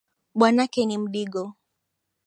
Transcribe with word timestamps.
Bwanake 0.37 0.85
ni 0.85 0.97
mdigo 0.97 1.55